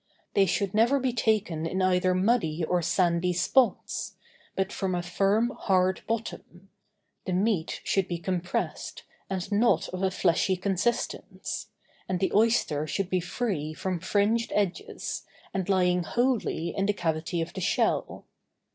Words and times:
They 0.33 0.47
should 0.47 0.73
never 0.73 0.99
be 0.99 1.13
taken 1.13 1.67
in 1.67 1.79
either 1.79 2.15
muddy 2.15 2.63
or 2.65 2.81
sandy 2.81 3.33
spots, 3.33 4.15
but 4.55 4.71
from 4.73 4.95
a 4.95 5.03
firm, 5.03 5.51
hard 5.51 6.01
bottom; 6.07 6.69
the 7.25 7.33
meat 7.33 7.81
should 7.83 8.07
be 8.07 8.17
compressed, 8.17 9.03
and 9.29 9.51
not 9.51 9.89
of 9.89 10.01
a 10.01 10.09
fleshy 10.09 10.57
consistence; 10.57 11.67
and 12.09 12.19
the 12.19 12.33
oyster 12.33 12.87
should 12.87 13.11
be 13.11 13.19
free 13.19 13.75
from 13.75 13.99
fringed 13.99 14.51
edges, 14.55 15.23
and 15.53 15.69
lying 15.69 16.01
wholly 16.01 16.69
in 16.75 16.87
the 16.87 16.93
cavity 16.93 17.39
of 17.39 17.53
the 17.53 17.61
shell. 17.61 18.25